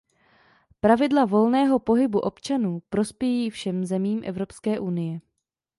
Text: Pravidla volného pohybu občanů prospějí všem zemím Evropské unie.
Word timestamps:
Pravidla 0.79 1.25
volného 1.25 1.79
pohybu 1.79 2.19
občanů 2.19 2.81
prospějí 2.89 3.49
všem 3.49 3.85
zemím 3.85 4.21
Evropské 4.25 4.79
unie. 4.79 5.21